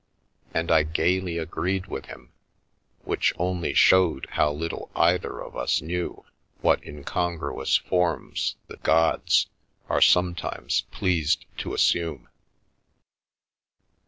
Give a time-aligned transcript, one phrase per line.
[0.29, 2.31] * And I gaily agreed with him,
[3.03, 6.25] which only showed how little either of us knew
[6.61, 9.45] what incongruous forms the gods
[9.89, 12.29] are sometimes pleased to assume.